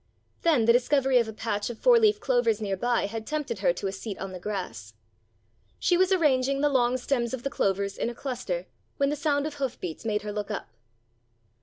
Then 0.41 0.65
the 0.65 0.73
discovery 0.73 1.19
of 1.19 1.27
a 1.27 1.31
patch 1.31 1.69
of 1.69 1.77
four 1.77 1.99
leaf 1.99 2.19
clovers 2.19 2.59
near 2.59 2.75
by 2.75 3.05
had 3.05 3.27
tempted 3.27 3.59
her 3.59 3.71
to 3.73 3.85
a 3.85 3.91
seat 3.91 4.17
on 4.17 4.31
the 4.31 4.39
grass. 4.39 4.95
She 5.77 5.95
was 5.95 6.11
arranging 6.11 6.61
the 6.61 6.69
long 6.69 6.97
stems 6.97 7.35
of 7.35 7.43
the 7.43 7.51
clovers 7.51 7.99
in 7.99 8.09
a 8.09 8.15
cluster 8.15 8.65
when 8.97 9.11
the 9.11 9.15
sound 9.15 9.45
of 9.45 9.57
hoof 9.61 9.79
beats 9.79 10.03
made 10.03 10.23
her 10.23 10.31
look 10.31 10.49
up. 10.49 10.71